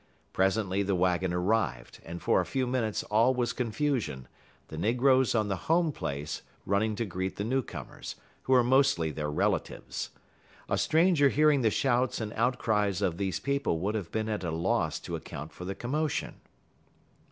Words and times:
Presently 0.33 0.81
the 0.81 0.95
wagon 0.95 1.31
arrived, 1.31 1.99
and 2.03 2.23
for 2.23 2.41
a 2.41 2.45
few 2.47 2.65
minutes 2.65 3.03
all 3.03 3.35
was 3.35 3.53
confusion, 3.53 4.27
the 4.69 4.75
negroes 4.79 5.35
on 5.35 5.47
the 5.47 5.69
Home 5.69 5.91
place 5.91 6.41
running 6.65 6.95
to 6.95 7.05
greet 7.05 7.35
the 7.35 7.43
new 7.43 7.61
comers, 7.61 8.15
who 8.41 8.53
were 8.53 8.63
mostly 8.63 9.11
their 9.11 9.29
relatives. 9.29 10.09
A 10.67 10.79
stranger 10.79 11.29
hearing 11.29 11.61
the 11.61 11.69
shouts 11.69 12.19
and 12.19 12.33
outcries 12.33 13.03
of 13.03 13.17
these 13.17 13.39
people 13.39 13.77
would 13.77 13.93
have 13.93 14.11
been 14.11 14.27
at 14.27 14.43
a 14.43 14.49
loss 14.49 14.99
to 15.01 15.15
account 15.15 15.53
for 15.53 15.65
the 15.65 15.75
commotion. 15.75 16.41